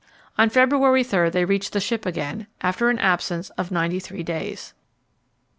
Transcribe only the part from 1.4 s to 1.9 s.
reached the